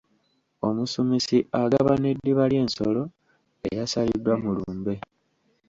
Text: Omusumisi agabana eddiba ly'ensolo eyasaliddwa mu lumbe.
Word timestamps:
Omusumisi 0.67 1.37
agabana 1.61 2.05
eddiba 2.13 2.43
ly'ensolo 2.51 3.03
eyasaliddwa 3.67 4.33
mu 4.43 4.49
lumbe. 4.57 4.95